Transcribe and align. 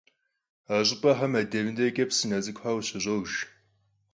А 0.73 0.75
щӏыпӏэхэм 0.87 1.33
адэ-мыдэкӏэ 1.39 2.05
псынэ 2.09 2.37
цӏыкӏухэр 2.43 2.73
къыщыщӏож. 2.75 3.31